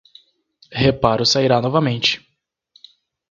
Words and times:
Reparo 0.71 1.23
sairá 1.25 1.59
novamente 1.61 2.27